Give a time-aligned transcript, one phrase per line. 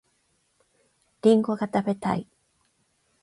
[1.21, 2.27] りんごが食べたい